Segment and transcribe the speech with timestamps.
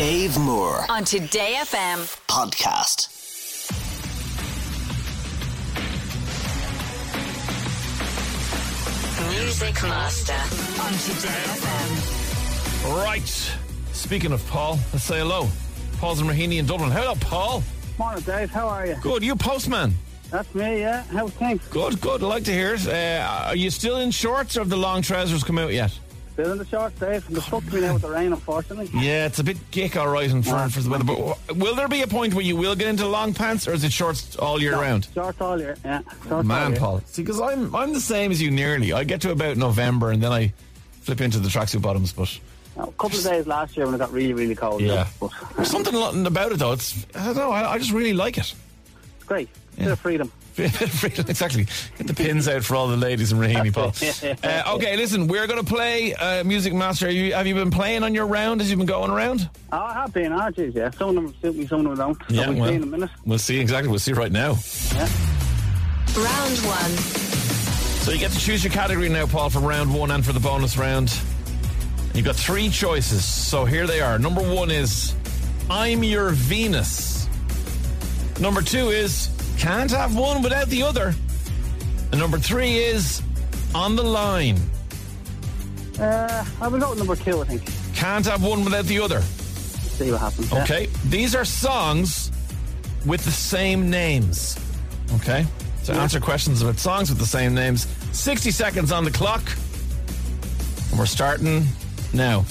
[0.00, 1.98] Dave Moore on Today FM.
[2.26, 3.08] podcast.
[9.28, 10.32] Music Master
[10.82, 13.04] on Today FM.
[13.04, 13.52] Right.
[13.92, 15.48] Speaking of Paul, let's say hello.
[15.98, 16.90] Paul's in Raheny in Dublin.
[16.90, 17.62] Hello, Paul.
[17.98, 18.50] Morning, Dave.
[18.50, 18.96] How are you?
[19.02, 19.22] Good.
[19.22, 19.92] You postman.
[20.30, 21.02] That's me, yeah.
[21.12, 21.60] How's things?
[21.68, 22.22] Good, good.
[22.22, 22.88] I like to hear it.
[22.88, 25.92] Uh, are you still in shorts or have the long trousers come out yet?
[26.40, 27.10] Still in the shorts, Dave.
[27.10, 27.26] Eh?
[27.26, 28.88] And the fuck's me now with the rain, unfortunately.
[28.94, 31.04] Yeah, it's a bit gick, all right, in front for the weather.
[31.04, 33.84] But will there be a point where you will get into long pants, or is
[33.84, 35.06] it shorts all year round?
[35.12, 36.00] Shorts all year, yeah.
[36.26, 36.80] Shorts Man, year.
[36.80, 37.02] Paul.
[37.04, 38.94] See, because I'm I'm the same as you nearly.
[38.94, 40.54] I get to about November and then I
[41.02, 42.12] flip into the tracksuit bottoms.
[42.14, 42.40] But
[42.78, 44.80] a couple of days last year when it got really, really cold.
[44.80, 45.94] yeah, But there's something
[46.26, 46.72] about it though.
[46.72, 47.50] It's I don't know.
[47.50, 48.54] I, I just really like it.
[49.16, 49.50] it's great.
[49.76, 49.92] Bit Yeah.
[49.92, 50.32] of freedom.
[50.58, 51.66] exactly.
[51.98, 53.92] Get the pins out for all the ladies in Raheny, Paul.
[54.42, 57.06] Uh, okay, listen, we're going to play uh, Music Master.
[57.06, 59.48] Have you, have you been playing on your round as you've been going around?
[59.72, 60.90] Oh, I have been, oh, geez, yeah.
[60.90, 62.30] Some of them suit me, some of them don't.
[62.30, 63.10] So we'll see in a minute.
[63.24, 63.88] we'll see exactly.
[63.90, 64.56] We'll see right now.
[66.16, 66.90] Round one.
[68.00, 70.40] So you get to choose your category now, Paul, for round one and for the
[70.40, 71.16] bonus round.
[72.14, 73.24] You've got three choices.
[73.24, 74.18] So here they are.
[74.18, 75.14] Number one is
[75.70, 77.28] I'm your Venus.
[78.40, 79.28] Number two is
[79.60, 81.14] can't have one without the other.
[82.10, 83.22] And number three is
[83.74, 84.58] on the line.
[85.98, 87.94] Uh, I will go with number two, I think.
[87.94, 89.20] Can't have one without the other.
[89.20, 90.50] See what happens.
[90.50, 90.62] yeah.
[90.62, 90.88] Okay.
[91.08, 92.32] These are songs
[93.04, 94.58] with the same names.
[95.16, 95.44] Okay.
[95.84, 97.86] To answer questions about songs with the same names.
[98.12, 99.42] 60 seconds on the clock.
[100.90, 101.66] And we're starting
[102.14, 102.44] now.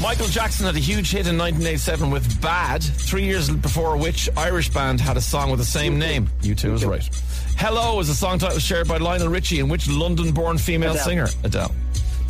[0.00, 4.68] Michael Jackson had a huge hit in 1987 with Bad, three years before which Irish
[4.68, 6.28] band had a song with the same name.
[6.42, 7.08] U2 is right.
[7.56, 11.04] Hello is a song title shared by Lionel Richie and which London born female Adele.
[11.04, 11.28] singer?
[11.44, 11.74] Adele.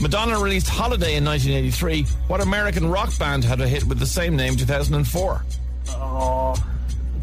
[0.00, 2.05] Madonna released Holiday in 1983.
[2.28, 5.44] What American rock band had a hit with the same name 2004?
[5.89, 6.55] Oh,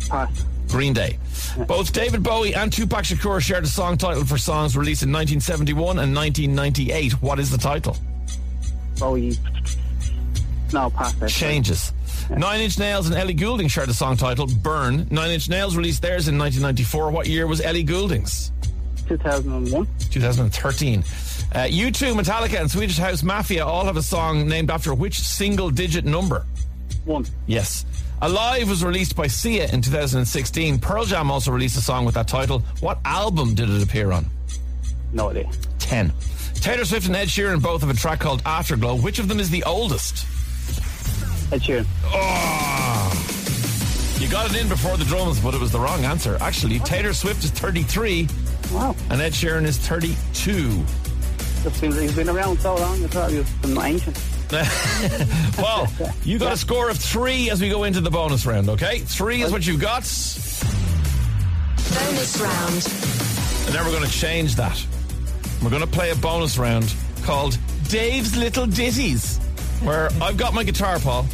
[0.10, 0.46] pass.
[0.68, 1.18] Green Day.
[1.68, 6.00] Both David Bowie and Tupac Shakur shared a song title for songs released in 1971
[6.00, 7.22] and 1998.
[7.22, 7.96] What is the title?
[9.00, 9.38] Bowie.
[10.74, 11.14] No, pass.
[11.32, 11.94] Changes.
[12.30, 15.08] Nine Inch Nails and Ellie Goulding shared a song title, Burn.
[15.12, 17.12] Nine Inch Nails released theirs in 1994.
[17.12, 18.52] What year was Ellie Goulding's?
[19.08, 19.88] 2001.
[20.10, 21.00] 2013.
[21.00, 21.04] Uh,
[21.68, 26.06] U2, Metallica, and Swedish House Mafia all have a song named after which single digit
[26.06, 26.46] number?
[27.06, 27.26] One.
[27.46, 27.86] Yes.
[28.22, 30.80] Alive was released by Sia in 2016.
[30.80, 32.60] Pearl Jam also released a song with that title.
[32.80, 34.26] What album did it appear on?
[35.12, 35.52] No idea.
[35.80, 36.12] 10.
[36.56, 38.96] Taylor Swift and Ed Sheeran both have a track called Afterglow.
[38.96, 40.26] Which of them is the oldest?
[41.52, 41.86] Ed Sheeran.
[42.06, 43.20] Oh!
[44.20, 46.38] You got it in before the drums, but it was the wrong answer.
[46.42, 48.28] Actually, Taylor Swift is 33
[48.72, 48.96] Wow.
[49.10, 50.84] and Ed Sheeran is 32.
[51.64, 54.18] Just seems he's been around so long, I thought he was ancient.
[55.58, 55.88] Well,
[56.24, 59.00] you got a score of three as we go into the bonus round, okay?
[59.00, 60.04] Three is what you've got,
[61.94, 62.74] Bonus round.
[63.66, 64.84] and then we're going to change that.
[65.64, 66.94] We're going to play a bonus round
[67.24, 67.58] called
[67.90, 69.40] Dave's Little Ditties,
[69.84, 71.26] where I've got my guitar, Paul.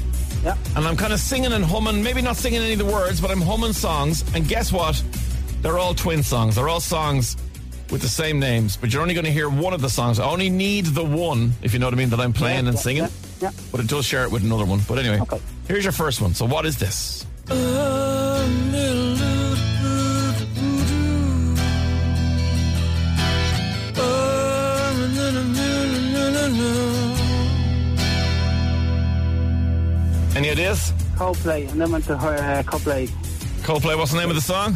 [0.44, 0.56] Yeah.
[0.78, 3.30] and I'm kind of singing and humming, maybe not singing any of the words, but
[3.30, 4.24] I'm humming songs.
[4.34, 5.04] And guess what?
[5.62, 6.56] They're all twin songs.
[6.56, 7.36] They're all songs
[7.92, 10.18] with the same names, but you're only going to hear one of the songs.
[10.18, 12.70] I only need the one, if you know what I mean, that I'm playing Yeah,
[12.70, 13.04] and yeah, singing.
[13.04, 13.10] yeah,
[13.42, 13.52] yeah.
[13.72, 14.80] But it does share it with another one.
[14.88, 15.42] But anyway, Okay.
[15.68, 16.34] here's your first one.
[16.34, 17.26] So what is this?
[17.50, 17.56] Oh,
[30.59, 30.92] Any ideas?
[31.16, 33.08] Coldplay, and then went to her uh, Coldplay.
[33.64, 34.75] Coldplay, what's the name of the song?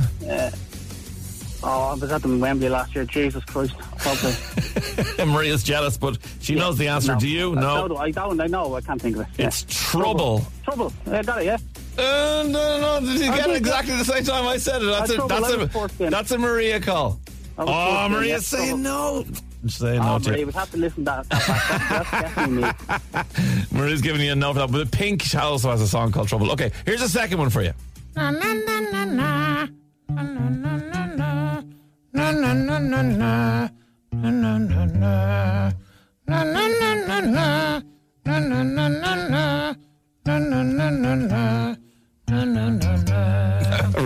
[1.65, 3.03] Oh, I was at them in Wembley last year.
[3.05, 3.73] Jesus Christ.
[3.97, 5.27] Coldplay.
[5.33, 7.13] Maria's jealous, but she knows the answer.
[7.15, 7.19] No.
[7.19, 7.51] Do you?
[7.51, 7.87] Uh, No.
[7.89, 8.39] do I don't.
[8.39, 8.75] I know.
[8.75, 9.27] I can't think of it.
[9.37, 9.47] Yeah.
[9.47, 10.45] It's Trouble.
[10.63, 10.93] Trouble.
[11.05, 11.57] Yeah, got it, yeah.
[11.97, 13.05] Uh, no, no, no.
[13.05, 14.85] Did you I get it exactly the same time I said it?
[14.85, 17.19] That's I a, Trouble, that's I a, that's a Maria call.
[17.57, 19.23] I Oh, Maria's saying Trouble.
[19.25, 19.25] no.
[19.67, 20.45] Saying no Oh, to Maria, you.
[20.47, 21.29] would have to listen to that.
[21.29, 21.47] that
[21.89, 21.89] back.
[21.89, 23.79] That's definitely me.
[23.79, 24.71] Maria's giving you a no for that.
[24.71, 26.51] But Pink also has a song called Trouble.
[26.51, 27.71] Okay, here's a second one for you.
[28.15, 28.31] I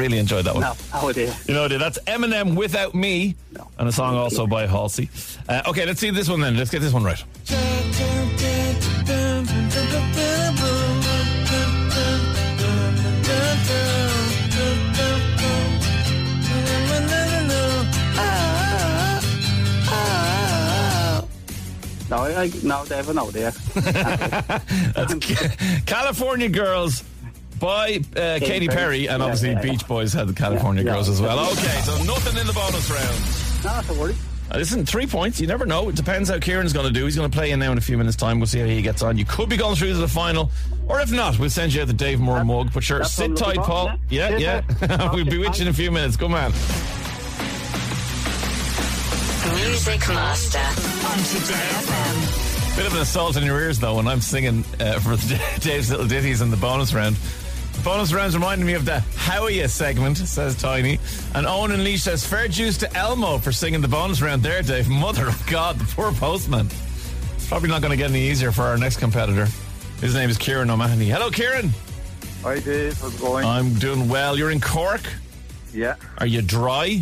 [0.08, 0.62] really enjoyed that one.
[0.62, 1.34] No, oh dear.
[1.48, 3.68] You know, that's Eminem Without Me, No.
[3.78, 5.10] and a song also by Halsey.
[5.50, 6.56] Uh, okay, let's see this one then.
[6.56, 7.24] Let's get this one right.
[22.10, 23.52] No, I, I, no, Dave, no, there.
[25.86, 27.04] California Girls
[27.60, 29.08] by uh, Katy Perry, Perry.
[29.08, 29.72] and Yeah, obviously yeah, yeah.
[29.72, 31.14] Beach Boys had the California Yeah, Girls yeah.
[31.14, 31.40] as well.
[31.52, 33.64] Okay, so nothing in the bonus round.
[33.64, 34.16] no, not to worry.
[34.50, 35.42] Uh, Listen, three points.
[35.42, 35.90] You never know.
[35.90, 37.04] It depends how Kieran's going to do.
[37.04, 38.40] He's going to play in now in a few minutes' time.
[38.40, 39.18] We'll see how he gets on.
[39.18, 40.52] You could be going through to the final,
[40.88, 42.72] or if not, we'll send you out the Dave Moore mug.
[42.74, 43.92] But sure, sit tight, looking for, Paul.
[44.10, 44.62] Yeah, yeah.
[44.70, 44.76] yeah.
[44.78, 45.40] Sit we'll be tight.
[45.40, 46.16] with you in a few minutes.
[46.16, 46.54] Come on.
[49.56, 52.76] Music Master on Today FM.
[52.78, 55.90] Bit of an assault in your ears, though, when I'm singing uh, for the Dave's
[55.90, 57.18] Little Ditties in the bonus round.
[57.84, 61.00] Bonus round's reminding me of the How Are You segment, says Tiny.
[61.34, 64.62] And Owen and Lee says, fair dues to Elmo for singing the bonus round there,
[64.62, 64.90] Dave.
[64.90, 66.68] Mother of God, the poor postman.
[67.36, 69.48] It's probably not going to get any easier for our next competitor.
[70.02, 71.06] His name is Kieran O'Mahony.
[71.08, 71.70] Hello, Kieran.
[72.44, 73.46] Hi Dave, how's it going?
[73.46, 74.38] I'm doing well.
[74.38, 75.02] You're in Cork.
[75.74, 77.02] yeah, Are you dry?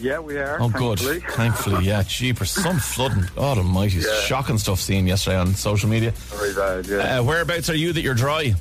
[0.00, 0.56] yeah, we are.
[0.60, 1.20] Oh, thankfully.
[1.20, 1.22] good.
[1.32, 2.02] Thankfully, yeah.
[2.06, 2.50] Jeepers.
[2.50, 3.24] Some flooding.
[3.36, 3.98] God almighty.
[3.98, 4.20] Yeah.
[4.22, 6.10] Shocking stuff seen yesterday on social media.
[6.12, 7.18] Very bad, yeah.
[7.18, 8.54] Uh, whereabouts are you that you're dry?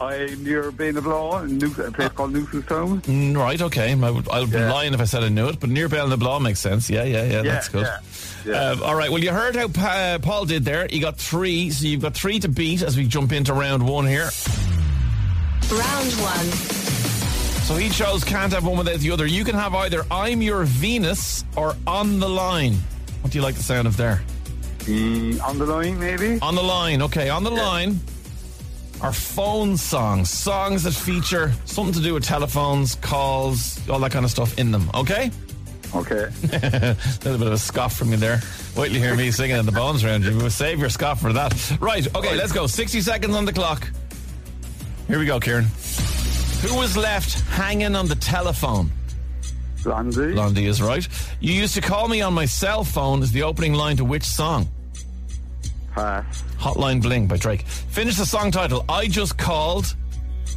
[0.00, 3.00] I'm near Bainablaw, in New- a place called Newcestown.
[3.02, 3.92] Mm, Right, okay.
[3.92, 6.16] I would, I'll be lying if I said I knew it, but near Bell the
[6.18, 6.90] Blah makes sense.
[6.90, 7.86] Yeah, yeah, yeah, that's good.
[7.86, 7.98] Yeah,
[8.52, 8.70] yeah.
[8.72, 10.86] Uh, all right, well, you heard how pa- uh, Paul did there.
[10.90, 14.06] He got three, so you've got three to beat as we jump into round one
[14.06, 14.28] here.
[15.70, 16.46] Round one.
[17.64, 19.26] So he chose can't have one without the other.
[19.26, 22.74] You can have either I'm your Venus or on the line.
[23.22, 24.22] What do you like the sound of there?
[24.80, 26.38] Mm, on the line, maybe?
[26.42, 27.98] On the line, okay, on the line
[29.00, 34.24] are phone songs, songs that feature something to do with telephones, calls, all that kind
[34.24, 35.30] of stuff in them, okay?
[35.94, 36.30] Okay.
[36.52, 38.40] a little bit of a scoff from you there.
[38.76, 40.24] Wait till you hear me singing in the bones round.
[40.24, 41.78] You will save your scoff for that.
[41.80, 42.66] Right, okay, let's go.
[42.66, 43.88] 60 seconds on the clock.
[45.06, 45.64] Here we go, Kieran.
[46.62, 48.90] Who was left hanging on the telephone?
[49.84, 50.32] Blondie.
[50.32, 51.06] Blondie is right.
[51.38, 54.24] You used to call me on my cell phone is the opening line to which
[54.24, 54.68] song?
[55.96, 56.42] Pass.
[56.58, 57.62] Hotline Bling by Drake.
[57.62, 58.84] Finish the song title.
[58.86, 59.96] I just called.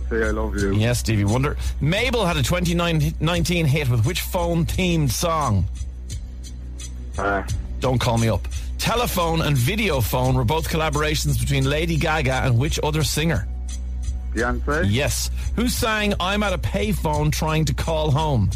[0.10, 0.74] Say I love you.
[0.74, 1.56] Yes, Stevie Wonder.
[1.80, 5.66] Mabel had a 2019 hit with which phone themed song?
[7.16, 7.56] Pass.
[7.80, 8.46] Don't Call Me Up.
[8.80, 13.48] Telephone and Video Phone were both collaborations between Lady Gaga and which other singer?
[14.34, 14.88] Beyonce.
[14.90, 15.32] Yes.
[15.56, 18.50] Who sang I'm at a payphone trying to call home?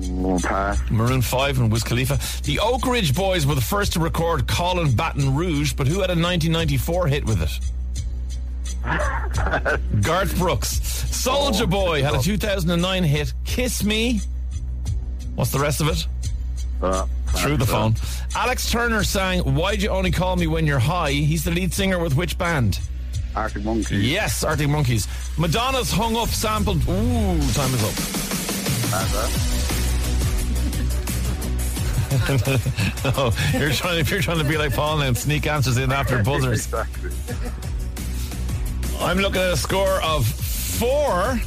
[0.00, 0.78] Oh, pass.
[0.90, 2.18] Maroon 5 and Wiz Khalifa.
[2.44, 6.10] The Oak Ridge Boys were the first to record Callin' Baton Rouge, but who had
[6.10, 7.50] a 1994 hit with it?
[10.02, 10.78] Garth Brooks.
[11.10, 14.20] Soulja Boy had a 2009 hit, Kiss Me.
[15.34, 16.06] What's the rest of it?
[16.80, 17.06] Uh.
[17.36, 17.94] Through the phone.
[18.34, 21.12] Alex Turner sang Why'd You Only Call Me When You're High?
[21.12, 22.80] He's the lead singer with which band?
[23.36, 23.98] Arctic Monkey.
[23.98, 25.06] Yes, Arctic Monkeys.
[25.36, 26.78] Madonna's Hung Up sampled.
[26.88, 29.57] Ooh, time is up.
[32.08, 32.48] Pass,
[33.04, 33.98] uh, Oh, you're trying.
[33.98, 37.10] If you're trying to be like Paul and sneak answers in after buzzers, exactly.
[39.00, 41.38] I'm looking at a score of four,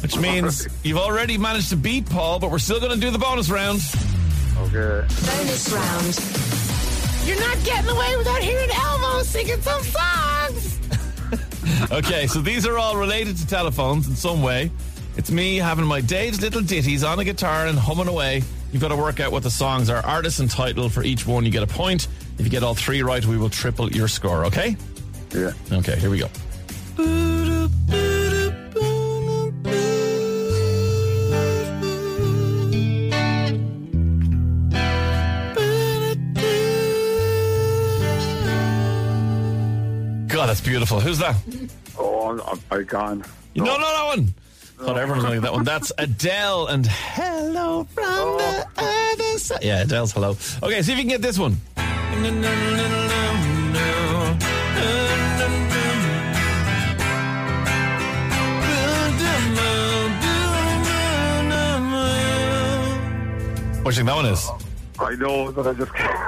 [0.00, 3.18] which means you've already managed to beat Paul, but we're still going to do the
[3.18, 3.80] bonus round.
[4.58, 5.06] Okay.
[5.26, 7.26] Bonus round.
[7.26, 10.78] You're not getting away without hearing Elmo singing some songs.
[11.92, 14.70] okay, so these are all related to telephones in some way.
[15.16, 18.42] It's me having my Dave's little ditties on a guitar and humming away.
[18.74, 20.04] You've got to work out what the songs are.
[20.04, 22.08] Artist and title for each one, you get a point.
[22.38, 24.76] If you get all three right, we will triple your score, okay?
[25.32, 25.52] Yeah.
[25.70, 26.26] Okay, here we go.
[40.26, 40.98] God, that's beautiful.
[40.98, 41.36] Who's that?
[41.96, 43.24] Oh, I, I gone.
[43.54, 44.34] No, no, that one.
[44.78, 45.64] Thought everyone was going to get that one.
[45.64, 49.62] That's Adele and Hello from the other side.
[49.62, 50.30] Yeah, Adele's Hello.
[50.62, 51.56] Okay, see if you can get this one.
[63.84, 64.50] What do you think that one is?
[64.98, 66.24] I know, but I just can't.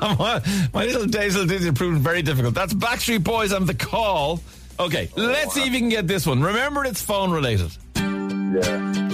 [0.18, 0.40] my,
[0.72, 2.54] my little days little ditties are proving very difficult.
[2.54, 4.40] That's Backstreet Boys and The Call.
[4.78, 6.42] Okay, let's see if you can get this one.
[6.42, 7.70] Remember, it's phone related.
[7.96, 9.04] Yeah.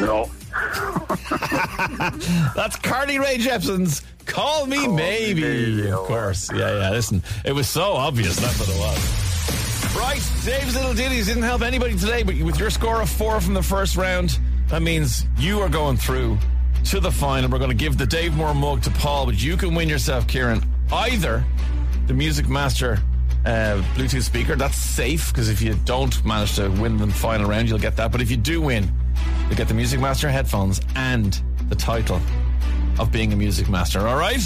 [0.00, 0.30] No.
[2.54, 5.40] That's Carly Rae Jepsen's Call Me Me Maybe.
[5.42, 6.04] Maybe, Of oh.
[6.06, 6.50] course.
[6.52, 6.90] Yeah, yeah.
[6.90, 8.36] Listen, it was so obvious.
[8.36, 9.21] That's what it was.
[9.96, 10.22] Right.
[10.44, 13.62] Dave's little ditties didn't help anybody today, but with your score of four from the
[13.62, 16.38] first round, that means you are going through
[16.86, 17.50] to the final.
[17.50, 20.26] We're going to give the Dave Moore mug to Paul, but you can win yourself,
[20.26, 21.44] Kieran, either
[22.06, 22.98] the Music Master
[23.44, 24.56] uh, Bluetooth speaker.
[24.56, 28.12] That's safe because if you don't manage to win the final round, you'll get that.
[28.12, 28.90] But if you do win,
[29.46, 32.20] you'll get the Music Master headphones and the title
[32.98, 34.06] of being a Music Master.
[34.08, 34.42] All right?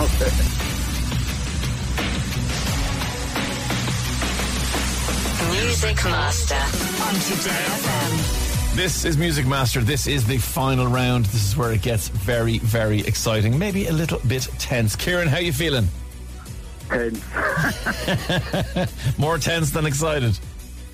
[0.00, 0.78] Okay.
[5.52, 8.74] Music Master on Today FM.
[8.74, 9.80] This is Music Master.
[9.82, 11.26] This is the final round.
[11.26, 13.58] This is where it gets very, very exciting.
[13.58, 14.96] Maybe a little bit tense.
[14.96, 15.86] Kieran, how you feeling?
[16.88, 17.20] Ten.
[19.18, 20.38] More tense than excited.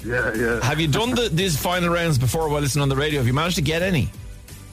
[0.05, 0.65] Yeah, yeah.
[0.65, 3.21] Have you done the, these final rounds before while listening on the radio?
[3.21, 4.11] Have you managed to get any?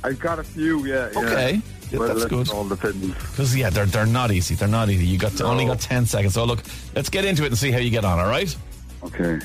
[0.04, 1.10] I've got a few, yeah.
[1.14, 1.20] yeah.
[1.20, 1.62] Okay.
[1.92, 2.50] Yeah, well, that's good.
[2.50, 3.08] all depends.
[3.08, 4.56] Because yeah, they're they're not easy.
[4.56, 5.06] They're not easy.
[5.06, 5.50] You got to, No.
[5.50, 6.34] only got ten seconds.
[6.34, 6.64] So look,
[6.96, 8.18] let's get into it and see how you get on.
[8.20, 8.56] All right.
[9.04, 9.40] Okay.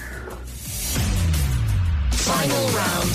[2.30, 3.10] Final round.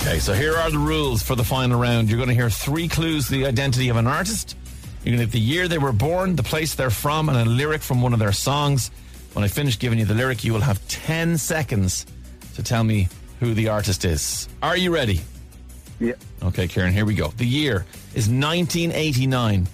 [0.00, 0.18] Okay.
[0.20, 2.08] So here are the rules for the final round.
[2.08, 4.56] You're going to hear three clues: to the identity of an artist.
[5.02, 7.44] You're going to get the year they were born, the place they're from, and a
[7.44, 8.90] lyric from one of their songs.
[9.32, 12.06] When I finish giving you the lyric, you will have ten seconds
[12.54, 13.08] to tell me
[13.40, 14.48] who the artist is.
[14.62, 15.20] Are you ready?
[15.98, 16.14] Yeah.
[16.42, 17.28] Okay, Karen, here we go.
[17.28, 19.66] The year is 1989.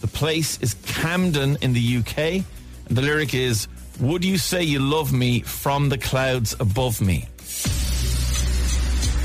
[0.00, 2.18] The place is Camden in the UK.
[2.88, 3.68] And the lyric is
[4.00, 7.28] Would you say you love me from the clouds above me?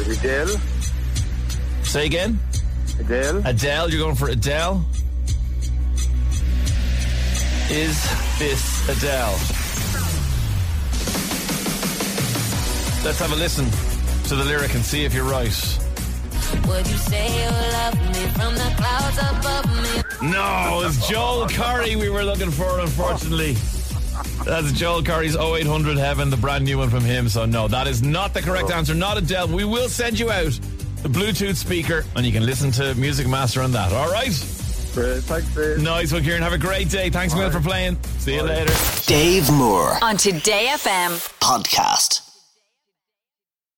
[0.08, 0.56] Adele.
[1.84, 2.40] Say again.
[3.00, 3.42] Adele.
[3.46, 4.86] Adele, you're going for Adele.
[7.70, 8.00] Is
[8.38, 9.32] this Adele?
[13.04, 13.66] Let's have a listen
[14.30, 15.80] to the lyric and see if you're right.
[16.68, 19.66] Would you say you love me from the clouds above
[20.22, 20.32] me?
[20.32, 23.56] No, it's Joel Corry we were looking for, unfortunately.
[24.46, 27.30] That's Joel Corry's 0800 Heaven, the brand new one from him.
[27.30, 28.76] So, no, that is not the correct oh.
[28.76, 28.94] answer.
[28.94, 29.48] Not Adele.
[29.48, 30.60] We will send you out
[31.02, 33.92] the Bluetooth speaker and you can listen to Music Master on that.
[33.92, 34.34] All right?
[34.94, 35.24] Great.
[35.24, 35.80] Thanks, Dave.
[35.80, 36.42] Nice one, Kieran.
[36.42, 37.10] Have a great day.
[37.10, 37.98] Thanks, Will, for playing.
[38.20, 38.74] See you later.
[39.06, 41.12] Dave Moore On Today FM.
[41.40, 42.25] podcast.